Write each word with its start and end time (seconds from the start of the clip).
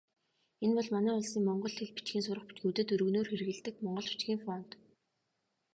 Энэ 0.63 0.73
бол 0.77 0.87
манай 0.95 1.13
улсын 1.19 1.41
монгол 1.47 1.73
хэл, 1.77 1.91
бичгийн 1.95 2.25
сурах 2.25 2.45
бичгүүдэд 2.47 2.93
өргөнөөр 2.95 3.27
хэрэглэдэг 3.29 3.75
монгол 3.83 4.07
бичгийн 4.11 4.39
фонт. 4.45 4.69